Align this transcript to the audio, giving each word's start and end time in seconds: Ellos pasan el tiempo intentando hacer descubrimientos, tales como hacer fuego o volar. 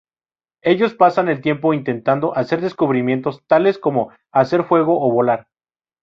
Ellos 0.63 0.95
pasan 0.95 1.29
el 1.29 1.41
tiempo 1.43 1.75
intentando 1.75 2.35
hacer 2.35 2.59
descubrimientos, 2.59 3.43
tales 3.45 3.77
como 3.77 4.11
hacer 4.31 4.63
fuego 4.63 4.99
o 4.99 5.11
volar. 5.11 5.47